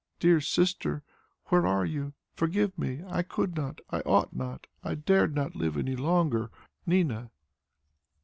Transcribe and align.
"DEAR 0.19 0.41
SISTER, 0.41 1.03
"Where 1.49 1.67
are 1.67 1.85
you? 1.85 2.13
Forgive 2.33 2.75
me! 2.75 3.03
I 3.07 3.21
could 3.21 3.55
not, 3.55 3.81
I 3.91 3.99
ought 3.99 4.35
not, 4.35 4.65
I 4.83 4.95
dared 4.95 5.35
not 5.35 5.55
live 5.55 5.77
any 5.77 5.95
longer. 5.95 6.49
"NINA." 6.87 7.29